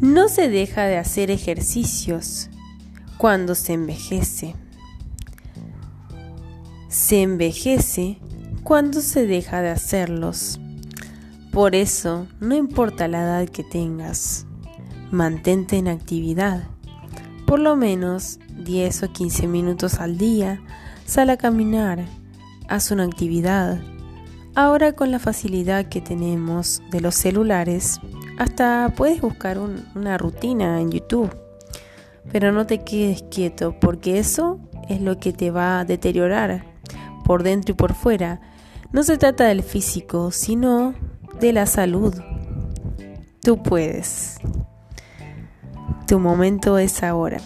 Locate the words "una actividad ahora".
22.90-24.92